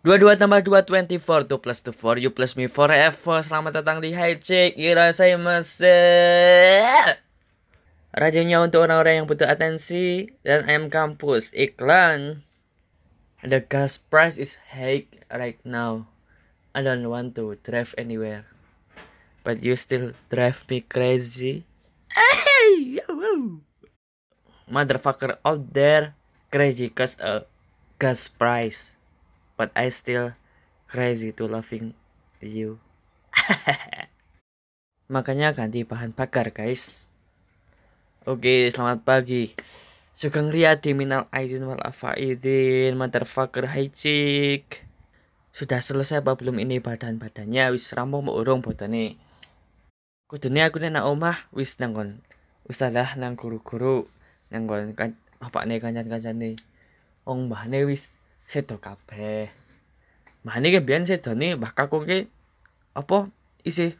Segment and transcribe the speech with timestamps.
[0.00, 3.44] Dua dua tambah dua twenty four two plus two four you plus me forever.
[3.44, 4.80] Selamat datang di High Check.
[4.80, 5.92] Irasai mase.
[8.16, 12.40] Radionya untuk orang-orang yang butuh atensi dan ayam kampus iklan.
[13.44, 16.08] The gas price is high right now.
[16.72, 18.48] I don't want to drive anywhere,
[19.44, 21.68] but you still drive me crazy.
[24.72, 26.16] Motherfucker out there
[26.56, 27.44] crazy cause a
[28.00, 28.96] gas price
[29.60, 30.32] but I still
[30.88, 31.92] crazy to loving
[32.40, 32.80] you.
[35.12, 37.12] Makanya ganti bahan bakar guys.
[38.24, 39.52] Oke, selamat pagi.
[40.16, 44.80] Sugeng Riyadi minal aidin wal afaidin motherfucker hai cik.
[45.52, 49.20] Sudah selesai apa belum ini badan-badannya wis rampung urung botone.
[50.24, 52.24] Kudune aku nang omah wis nanggon
[52.64, 54.08] ustazah nang guru-guru
[54.48, 56.58] nanggon kan bapakne kancan-kancane.
[57.22, 59.46] Wong mbahne wis sedo kabeh.
[60.42, 62.26] Mbahne ki biyen sedone mbah kakung ki
[62.98, 63.30] apa
[63.62, 63.94] isih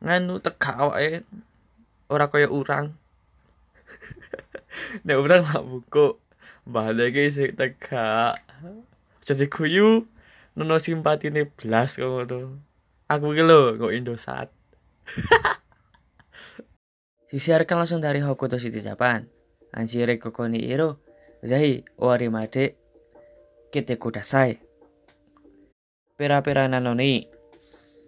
[0.00, 1.28] nganu tegak awake
[2.08, 2.96] ora kaya urang.
[5.04, 6.16] Nek urang lak buku,
[6.64, 8.40] mbahne ki isih tegak.
[9.28, 10.08] Jadi kuyu
[10.56, 12.56] nono simpatine blas kok ngono.
[13.12, 14.48] Aku ki lho kok Indosat.
[17.28, 19.28] Disiarkan langsung dari Hokuto City Japan.
[19.78, 20.98] Anjire kokoni iro.
[21.46, 22.74] Zahi owari made
[23.70, 24.58] kite kudasai.
[26.18, 27.30] Pera-pera nanoni.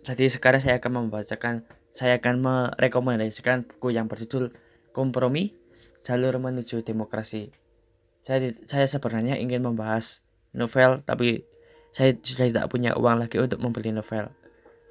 [0.02, 1.62] Jadi sekarang saya akan membacakan,
[1.94, 4.50] saya akan merekomendasikan buku yang berjudul
[4.91, 5.54] Kompromi
[6.02, 7.54] Jalur Menuju Demokrasi.
[8.18, 11.46] Saya, saya sebenarnya ingin membahas novel, tapi
[11.94, 14.34] saya sudah tidak punya uang lagi untuk membeli novel.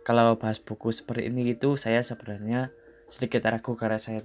[0.07, 2.71] Kalau bahas buku seperti ini itu, saya sebenarnya
[3.09, 4.21] sedikit ragu karena saya,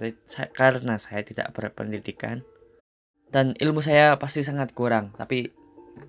[0.53, 2.45] karena saya tidak berpendidikan
[3.35, 5.11] dan ilmu saya pasti sangat kurang.
[5.11, 5.49] Tapi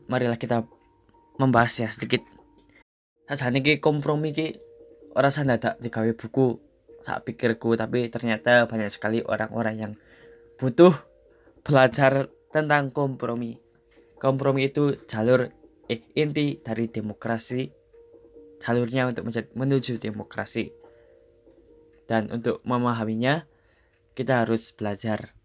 [0.07, 0.63] marilah kita
[1.41, 2.23] membahas ya sedikit.
[3.27, 4.55] Saat ini kompromi ki
[5.19, 6.63] orang sana tak digawe buku
[7.03, 9.93] saat pikirku tapi ternyata banyak sekali orang-orang yang
[10.63, 10.95] butuh
[11.67, 13.59] belajar tentang kompromi.
[14.23, 15.51] Kompromi itu jalur
[15.91, 17.67] eh inti dari demokrasi
[18.63, 19.27] jalurnya untuk
[19.59, 20.86] menuju demokrasi.
[22.07, 23.45] Dan untuk memahaminya
[24.17, 25.37] kita harus belajar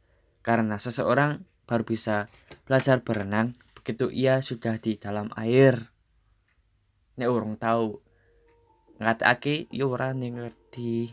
[0.41, 2.31] karena seseorang baru bisa
[2.65, 5.89] belajar berenang begitu ia sudah di dalam air.
[7.17, 7.97] Nek urung tahu
[9.01, 11.11] ngatakake yo ora ngerti.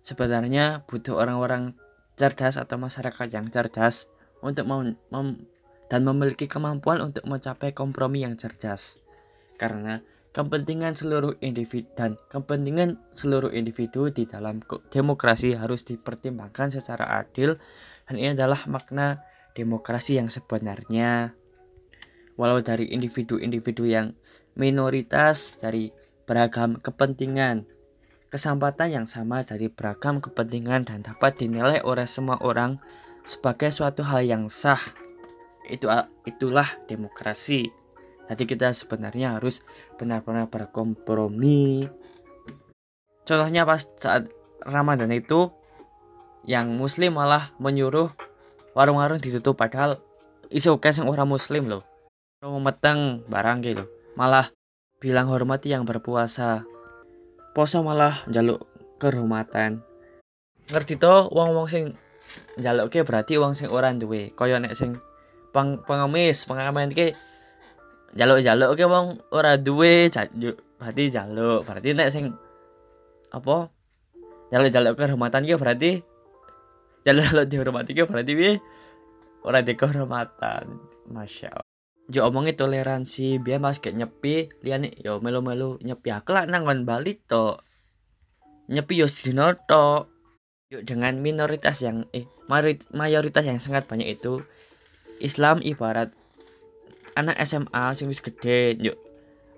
[0.00, 1.74] Sebenarnya butuh orang-orang
[2.14, 4.06] cerdas atau masyarakat yang cerdas
[4.40, 5.44] untuk mem mem
[5.90, 9.02] dan memiliki kemampuan untuk mencapai kompromi yang cerdas.
[9.58, 10.00] Karena
[10.30, 17.58] kepentingan seluruh individu dan kepentingan seluruh individu di dalam demokrasi harus dipertimbangkan secara adil
[18.06, 19.22] dan ini adalah makna
[19.58, 21.34] demokrasi yang sebenarnya.
[22.38, 24.16] Walau dari individu-individu yang
[24.56, 25.92] minoritas dari
[26.24, 27.66] beragam kepentingan,
[28.30, 32.78] kesempatan yang sama dari beragam kepentingan dan dapat dinilai oleh semua orang
[33.26, 34.80] sebagai suatu hal yang sah.
[35.66, 35.90] Itu
[36.24, 37.79] itulah demokrasi.
[38.30, 39.66] Jadi kita sebenarnya harus
[39.98, 41.90] benar-benar berkompromi.
[43.26, 44.30] Contohnya pas saat
[44.62, 45.50] Ramadan itu
[46.46, 48.08] yang muslim malah menyuruh
[48.72, 49.98] warung-warung ditutup padahal
[50.48, 51.82] iso oke sing orang muslim loh.
[52.40, 54.48] Mau meteng barang gitu malah
[55.02, 56.62] bilang hormati yang berpuasa.
[57.50, 58.62] Poso malah jaluk
[59.02, 59.82] kehormatan.
[60.70, 61.98] Ngerti to wong-wong sing
[62.62, 64.30] jaluk ke berarti wong sing orang duwe.
[64.38, 65.00] Kaya nek sing
[65.50, 67.16] pang pengemis pengamen ke
[68.14, 70.10] jaluk-jaluk ke wong ora duwe
[70.80, 71.62] berarti jaluk.
[71.66, 72.34] Berarti nek sing
[73.30, 73.70] apa?
[74.50, 75.90] Jaluk-jaluk kehormatan ke berarti
[77.06, 78.50] jaluk-jaluk dihormati ke berarti bi
[79.46, 80.64] orang di kehormatan.
[81.10, 81.68] Masya Allah.
[82.10, 86.10] Jo omongin toleransi biar mas kayak nyepi liane yo melu melu nyepi.
[86.10, 87.58] Aku lah nangon balik to
[88.66, 90.10] nyepi yo sedino to
[90.70, 92.26] yuk dengan minoritas yang eh
[92.94, 94.42] mayoritas yang sangat banyak itu
[95.18, 96.14] Islam ibarat
[97.16, 98.98] anak SMA sing wis gede yuk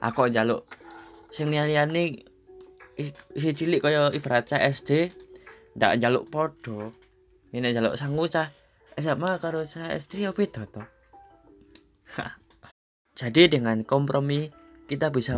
[0.00, 0.64] aku jaluk
[1.32, 2.22] sing liane
[3.36, 5.12] si cilik kaya ibarat SD
[5.76, 6.92] ndak jaluk podo.
[7.52, 8.48] Ini jaluk sanggup cah
[8.96, 10.84] SMA karo cah SD ya beda to.
[13.20, 14.48] Jadi dengan kompromi
[14.88, 15.36] kita bisa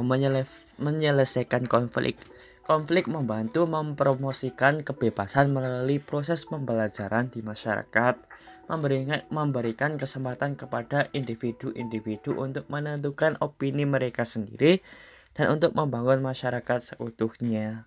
[0.78, 2.18] menyelesaikan konflik.
[2.64, 8.16] Konflik membantu mempromosikan kebebasan melalui proses pembelajaran di masyarakat,
[9.28, 14.80] memberikan kesempatan kepada individu-individu untuk menentukan opini mereka sendiri
[15.36, 17.84] dan untuk membangun masyarakat seutuhnya.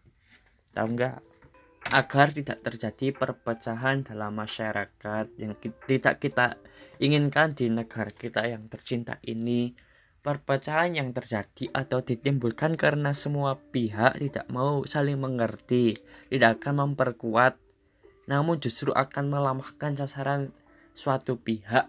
[0.77, 1.17] Tahu nggak?
[1.87, 5.55] agar tidak terjadi perpecahan dalam masyarakat yang
[5.87, 6.59] tidak kita
[6.99, 9.71] inginkan di negara kita yang tercinta ini
[10.27, 15.95] perpecahan yang terjadi atau ditimbulkan karena semua pihak tidak mau saling mengerti
[16.27, 17.55] tidak akan memperkuat
[18.27, 20.51] namun justru akan melamahkan sasaran
[20.91, 21.87] suatu pihak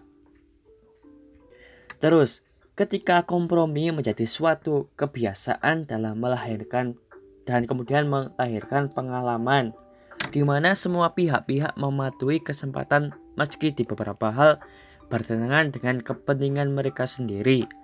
[1.99, 2.39] terus
[2.79, 6.95] ketika kompromi menjadi suatu kebiasaan dalam melahirkan
[7.43, 9.75] dan kemudian melahirkan pengalaman
[10.31, 14.63] di mana semua pihak-pihak mematuhi kesempatan meski di beberapa hal
[15.09, 17.78] bertentangan dengan kepentingan mereka sendiri.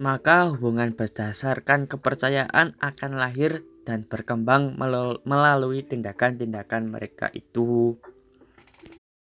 [0.00, 4.80] Maka hubungan berdasarkan kepercayaan akan lahir dan berkembang
[5.28, 8.00] melalui tindakan-tindakan mereka itu.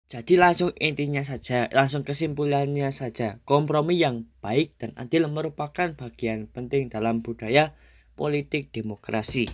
[0.08, 3.40] Jadi langsung intinya saja, langsung kesimpulannya saja.
[3.44, 7.76] Kompromi yang baik dan adil merupakan bagian penting dalam budaya
[8.16, 9.52] politik demokrasi.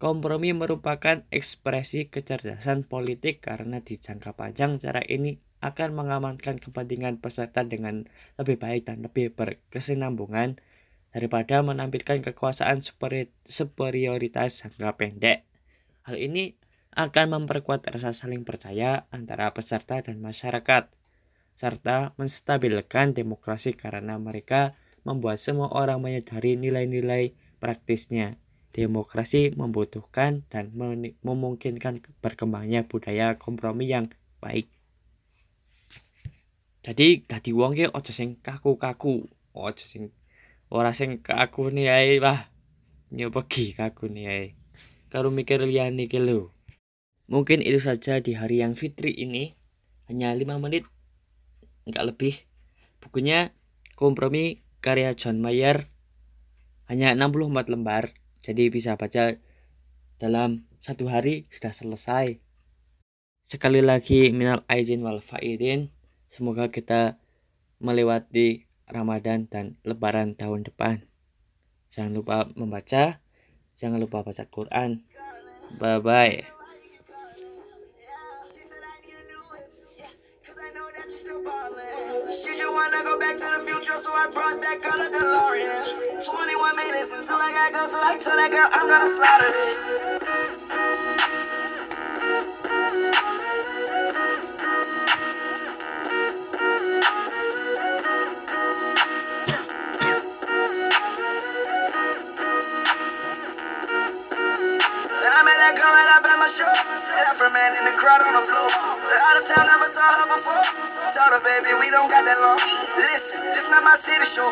[0.00, 7.66] Kompromi merupakan ekspresi kecerdasan politik karena di jangka panjang cara ini akan mengamankan kepentingan peserta
[7.66, 8.06] dengan
[8.38, 10.58] lebih baik dan lebih berkesinambungan
[11.10, 12.84] daripada menampilkan kekuasaan
[13.48, 15.48] superioritas jangka pendek.
[16.06, 16.54] Hal ini
[16.94, 20.90] akan memperkuat rasa saling percaya antara peserta dan masyarakat,
[21.58, 28.38] serta menstabilkan demokrasi karena mereka membuat semua orang menyadari nilai-nilai praktisnya
[28.70, 30.70] demokrasi membutuhkan dan
[31.24, 34.70] memungkinkan berkembangnya budaya kompromi yang baik.
[36.88, 40.08] Jadi dadi wong ki sing kaku-kaku, aja sing
[40.72, 42.48] ora sing kaku ae wah.
[43.12, 44.46] Nyopegi kaku nih ae.
[45.12, 46.48] Karo mikir liyane ki lho.
[47.28, 49.52] Mungkin itu saja di hari yang fitri ini.
[50.08, 50.88] Hanya 5 menit
[51.84, 52.34] enggak lebih.
[53.04, 53.52] Bukunya
[53.92, 55.92] Kompromi karya John Mayer
[56.88, 59.36] hanya 64 lembar jadi bisa baca
[60.16, 62.40] dalam satu hari sudah selesai.
[63.44, 65.92] Sekali lagi minal aizin wal faidin.
[66.28, 67.16] Semoga kita
[67.80, 71.04] melewati Ramadan dan Lebaran tahun depan.
[71.88, 73.20] Jangan lupa membaca,
[73.80, 75.04] jangan lupa baca Quran.
[75.80, 76.58] Bye bye.
[83.98, 86.22] so I brought that color DeLorean.
[86.22, 90.57] 21 minutes until I got go, so I told that girl I'm gonna slaughter I
[107.18, 108.70] Left her man in the crowd on the floor.
[108.70, 110.62] Out of town, never saw her before.
[111.10, 112.62] Told her, baby, we don't got that long.
[112.94, 114.46] Listen, this not my city show,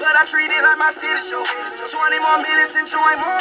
[0.00, 1.44] but I treat it like my city show.
[1.44, 3.40] 20 more minutes into I'm on.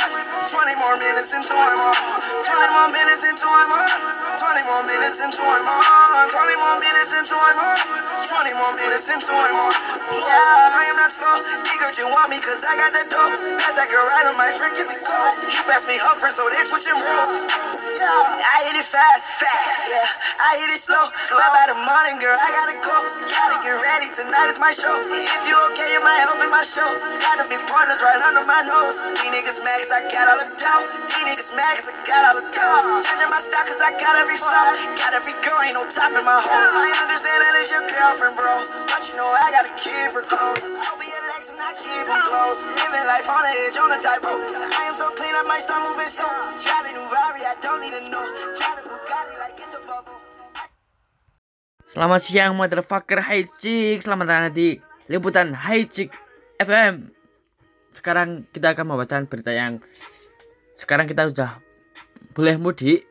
[0.52, 1.96] 20 more minutes into I'm on.
[2.44, 3.88] 20 more minutes into I'm on.
[4.36, 6.28] 20 more minutes into I'm on.
[6.28, 7.78] 20 more minutes into I'm on.
[7.80, 9.72] 20 more minutes into I'm on.
[10.20, 11.40] Yeah, I am not slow.
[11.64, 13.40] Niggas, you want me cause I got the dope.
[13.40, 15.32] As I can ride on my me cold.
[15.48, 17.75] He passed me up, friend, so they switching roles.
[18.06, 19.34] I hit it fast.
[19.42, 19.66] Fast.
[19.90, 20.06] Yeah,
[20.38, 21.10] I hit it slow.
[21.10, 22.38] Bye by the morning, girl.
[22.38, 22.96] I gotta go.
[23.34, 24.94] Gotta get ready, tonight is my show.
[25.02, 26.86] If you okay, you might help in my show.
[27.26, 29.02] Gotta be pointers right under my nose.
[29.18, 30.86] These niggas mad cause I got all the dough.
[30.86, 33.02] These niggas mad cause I got all the dough.
[33.02, 34.70] Changing my style cause I got every flow.
[35.02, 36.70] Got every girl, ain't no top in my hole.
[36.78, 38.62] I understand that it's your girlfriend, bro.
[38.86, 40.62] But you know I gotta keep her close.
[40.62, 41.25] I'll be and
[51.90, 53.18] Selamat siang motherfucker.
[53.18, 54.06] Hai Cik.
[54.06, 54.78] Selamat datang di
[55.10, 56.14] Liputan Hai Cik
[56.62, 57.10] FM
[57.98, 59.82] Sekarang kita akan membacakan berita yang
[60.70, 61.50] Sekarang kita sudah
[62.38, 63.10] boleh mudik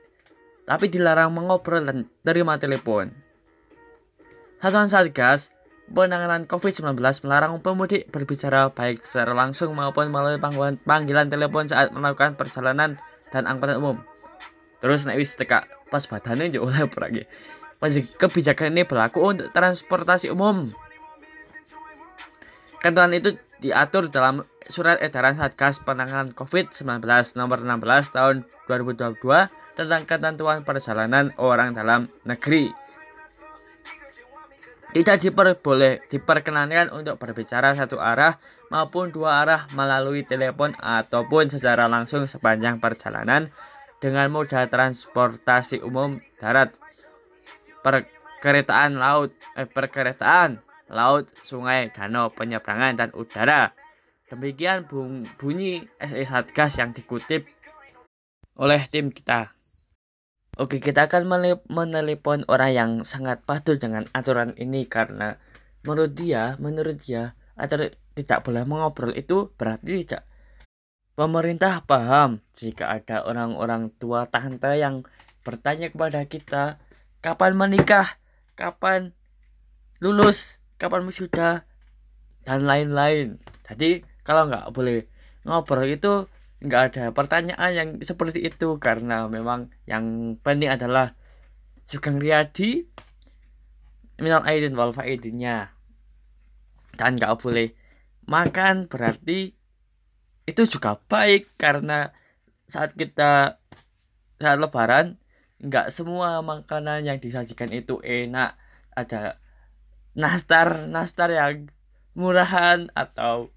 [0.63, 3.11] Tapi dilarang mengobrol dan terima telepon.
[4.63, 5.51] Satuan Satgas
[5.95, 12.35] Penanganan COVID-19 melarang pemudik berbicara baik secara langsung maupun melalui panggilan, panggilan telepon saat melakukan
[12.35, 12.99] perjalanan
[13.31, 13.97] dan angkutan umum.
[14.83, 17.23] Terus naik wis teka pas badannya juga oleh pergi
[17.93, 20.65] kebijakan ini berlaku untuk transportasi umum.
[22.81, 23.33] Ketentuan itu
[23.65, 27.05] diatur dalam Surat Edaran Satgas Penanganan COVID-19
[27.37, 28.37] nomor 16 tahun
[28.69, 29.21] 2022
[29.77, 32.84] tentang ketentuan perjalanan orang dalam negeri.
[34.95, 38.39] Tidak diperboleh diperkenankan untuk berbicara satu arah
[38.71, 43.51] maupun dua arah melalui telepon ataupun secara langsung sepanjang perjalanan
[43.99, 46.71] dengan moda transportasi umum darat
[47.83, 50.63] perkeretaan laut, eh, perkeretaan
[50.95, 53.75] laut, sungai, danau, penyeberangan dan udara.
[54.31, 54.87] Demikian
[55.41, 57.43] bunyi SE Satgas yang dikutip
[58.57, 59.51] oleh tim kita.
[60.55, 61.27] Oke, kita akan
[61.67, 65.35] menelepon orang yang sangat patuh dengan aturan ini karena
[65.83, 70.23] menurut dia, menurut dia, agar tidak boleh mengobrol itu berarti tidak.
[71.19, 75.03] Pemerintah paham jika ada orang-orang tua tante yang
[75.43, 76.79] bertanya kepada kita
[77.19, 78.07] kapan menikah,
[78.55, 79.11] kapan
[79.99, 81.67] lulus, kapan wisuda,
[82.47, 83.43] dan lain-lain.
[83.67, 85.03] Jadi kalau nggak boleh
[85.43, 86.31] ngobrol itu
[86.65, 91.13] nggak ada pertanyaan yang seperti itu karena memang yang penting adalah
[91.85, 92.89] Sugeng Riyadi
[94.17, 95.77] minal aidin wal faidinnya.
[96.97, 97.77] Dan nggak boleh
[98.25, 99.53] makan berarti
[100.49, 102.17] itu juga baik karena
[102.65, 103.61] saat kita
[104.41, 105.21] saat lebaran
[105.61, 108.57] nggak semua makanan yang disajikan itu enak.
[108.97, 109.37] Ada
[110.17, 111.69] nastar nastar yang
[112.17, 113.51] murahan atau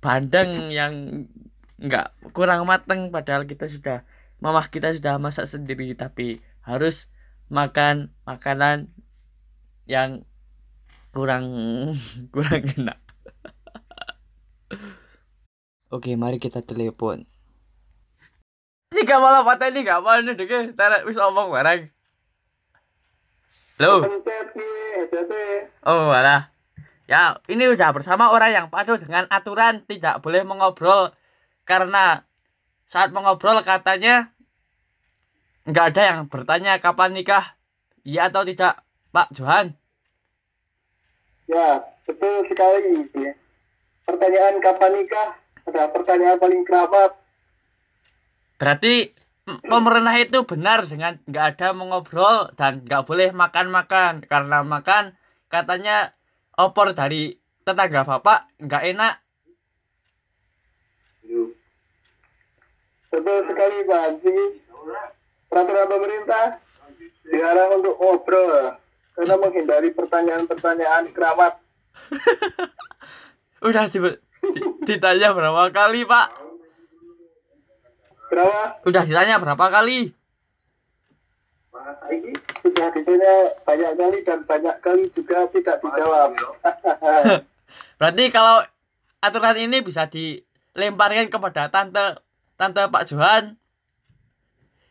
[0.00, 1.28] bandeng yang
[1.80, 4.04] nggak kurang mateng padahal kita sudah
[4.44, 7.08] mamah kita sudah masak sendiri tapi harus
[7.48, 8.92] makan makanan
[9.88, 10.28] yang
[11.10, 11.48] kurang
[12.34, 12.98] kurang enak.
[15.94, 17.26] Oke mari kita telepon.
[18.90, 21.90] Jika malah patah ini gak apa nih deh tarik wis omong barang
[23.80, 24.04] halo.
[25.86, 26.50] Oh malah
[27.08, 31.10] ya ini udah bersama orang yang patuh dengan aturan tidak boleh mengobrol
[31.70, 32.26] karena
[32.90, 34.34] saat mengobrol katanya
[35.70, 37.54] nggak ada yang bertanya kapan nikah
[38.02, 38.82] iya atau tidak
[39.14, 39.78] Pak Johan?
[41.46, 43.32] Ya betul sekali ya.
[44.02, 45.38] pertanyaan kapan nikah
[45.70, 47.14] adalah pertanyaan paling kerabat
[48.58, 49.14] berarti
[49.46, 54.26] pemerintah itu benar dengan nggak ada mengobrol dan nggak boleh makan-makan.
[54.26, 55.16] Karena makan
[55.50, 56.12] katanya
[56.58, 57.34] opor dari
[57.64, 59.14] tetangga bapak nggak enak
[63.10, 64.38] Betul sekali Pak Haji.
[65.50, 66.62] Peraturan pemerintah
[67.26, 68.78] dilarang untuk ngobrol
[69.18, 71.58] karena menghindari pertanyaan-pertanyaan keramat.
[73.66, 73.98] Udah di,
[74.86, 76.26] ditanya berapa kali Pak?
[78.30, 78.62] Berapa?
[78.86, 80.14] Udah ditanya berapa kali?
[82.62, 83.34] Sudah ditanya
[83.66, 86.30] banyak kali dan banyak kali juga tidak dijawab.
[87.98, 88.64] Berarti kalau
[89.20, 92.29] aturan ini bisa dilemparkan kepada tante
[92.60, 93.56] Tante Pak Johan.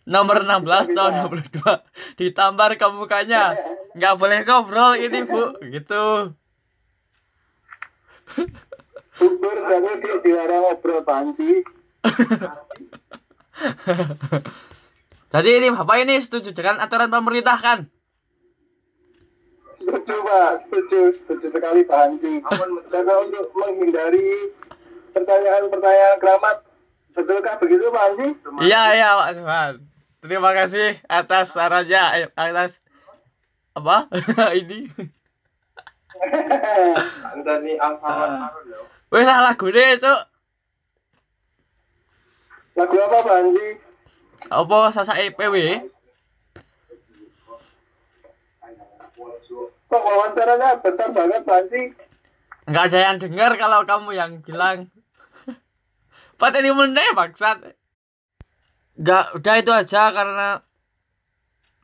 [0.09, 3.53] Nomor 16 tahun 62 ditampar ke mukanya.
[3.93, 5.53] Nggak boleh ngobrol ini bu.
[5.69, 6.33] Gitu.
[9.21, 11.61] Bubur kamu di dilarang ngobrol panci
[15.29, 17.79] jadi ini bapak ini setuju dengan aturan pemerintah kan?
[19.77, 20.51] Setuju pak.
[20.63, 20.99] Setuju.
[21.11, 22.39] Setuju sekali Pak Hansi
[22.87, 24.55] karena untuk menghindari
[25.11, 26.68] pertanyaan-pertanyaan keramat
[27.13, 28.27] Betulkah begitu Pak Anji?
[28.63, 29.73] Iya iya Pak Tuhan.
[30.19, 32.83] Terima kasih atas sarannya atas
[33.73, 34.05] apa
[34.59, 34.91] ini.
[37.31, 38.51] Antoni Alfamart
[39.09, 40.21] Wes salah gue cuk.
[42.77, 43.67] Lagu apa Pak Anji?
[44.47, 45.55] Apa sasa EPW?
[49.89, 51.83] Kok wawancaranya bentar banget Pak Anji?
[52.69, 54.93] Enggak ada yang dengar kalau kamu yang bilang
[56.39, 57.75] ini meneh bangsat.
[58.95, 60.49] Enggak, udah itu aja karena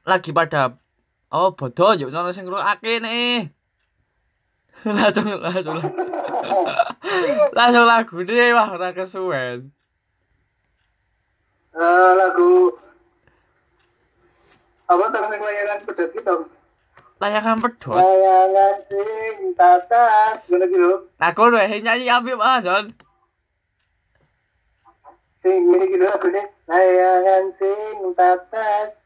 [0.07, 0.79] lagi pada
[1.31, 3.51] oh bodoh yuk nono sing ngrungake nih.
[4.85, 5.81] langsung langsung
[7.57, 9.71] langsung lagu deh wah ora kesuwen.
[11.75, 12.71] Uh, lagu
[14.85, 16.35] apa tentang layangan pedot gitu
[17.17, 22.85] layangan pedot layangan sing tatas gimana gitu aku udah nyanyi Habib ah Don
[25.45, 28.97] sing ini gitu lagunya layangan sing tatas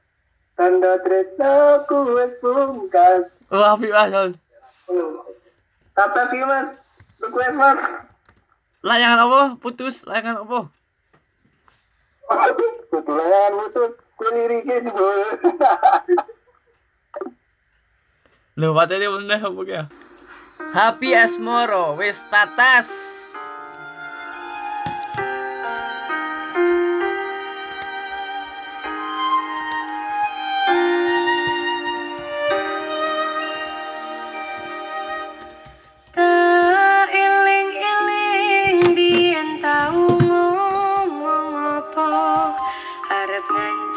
[0.55, 3.27] tanda tresno ku wis pungkas.
[3.51, 4.31] Oh api mas
[5.91, 6.79] tatas iki mas.
[7.19, 7.75] Lu kuwi mas.
[8.79, 9.41] Layangan apa?
[9.60, 10.72] Putus layangan apa?
[12.88, 13.91] Betul layangan putus.
[14.15, 14.93] Kuliri ki sih
[18.60, 19.84] Lho, patene meneh apa ya?
[20.75, 23.09] Happy Asmoro wis tatas.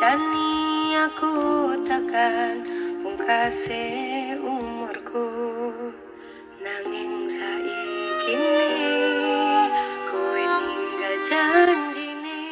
[0.03, 1.35] janji aku
[1.87, 2.59] takkan
[3.07, 5.31] pungkase umurku.
[6.59, 8.35] Nanging saiki
[10.11, 12.43] kowe ninggal janjine.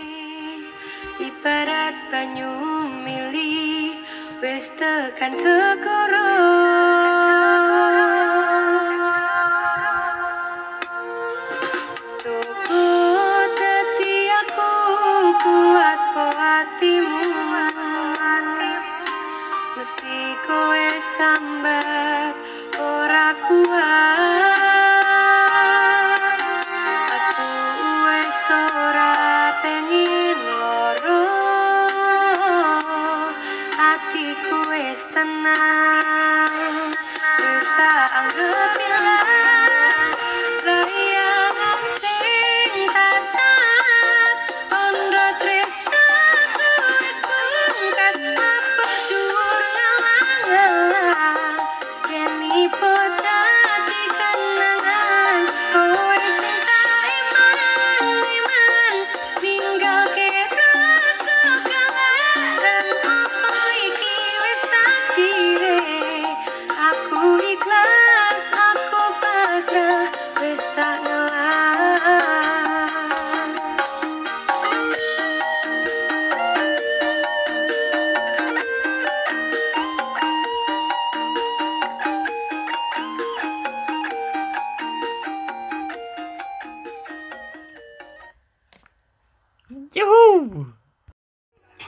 [1.19, 2.55] Ibarat banyu
[3.03, 3.99] mili
[4.39, 6.90] wis tekan segoro.
[20.51, 22.35] Kowe sambat
[22.83, 24.10] ora kuat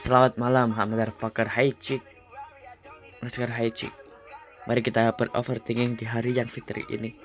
[0.03, 1.47] Selamat malam, motherfucker.
[1.47, 2.03] Hai chick.
[3.23, 3.95] Namaskar, hai chick.
[4.67, 7.15] Mari kita beroverthinking di hari yang fitri ini.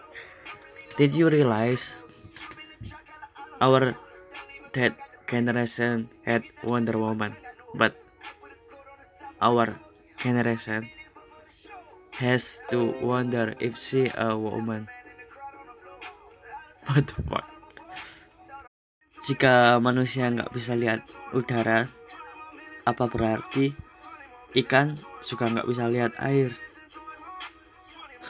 [0.94, 2.06] Did you realize
[3.58, 3.98] our
[4.78, 4.94] that
[5.26, 7.34] generation had Wonder Woman,
[7.74, 7.98] but
[9.42, 9.74] our
[10.18, 10.86] generation
[12.18, 14.86] has to wonder if she a woman.
[16.88, 17.57] What the fuck?
[19.28, 21.04] Jika manusia nggak bisa lihat
[21.36, 21.84] udara,
[22.88, 23.76] apa berarti
[24.64, 26.56] ikan juga nggak bisa lihat air?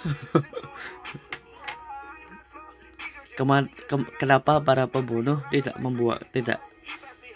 [3.38, 6.58] Kema- kem- kenapa para pembunuh tidak membuat tidak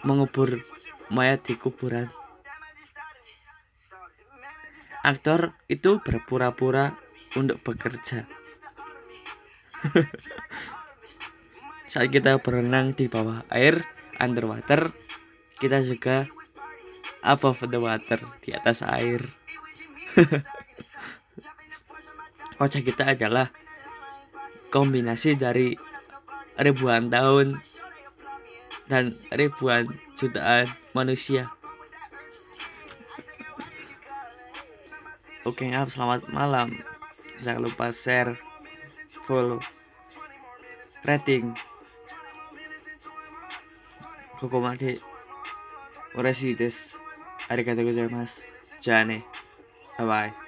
[0.03, 0.59] mengubur
[1.07, 2.11] mayat di kuburan?
[5.07, 6.99] Aktor itu berpura-pura
[7.39, 8.27] untuk bekerja.
[11.93, 13.85] Saat kita berenang di bawah air,
[14.17, 14.89] underwater,
[15.61, 16.25] kita juga
[17.21, 19.21] above the water, di atas air.
[22.57, 23.53] Wajah kita adalah
[24.73, 25.77] kombinasi dari
[26.57, 27.61] ribuan tahun
[28.89, 29.85] dan ribuan
[30.17, 30.65] jutaan
[30.97, 31.53] manusia.
[35.45, 36.73] Oke, up, selamat malam.
[37.45, 38.33] Jangan lupa share,
[39.29, 39.61] follow,
[41.05, 41.53] rating.
[44.43, 44.99] ここまで
[46.17, 46.97] おらしいです。
[47.47, 48.43] ありがとうございます。
[48.81, 49.23] じゃあね。
[49.97, 50.42] バイバイ。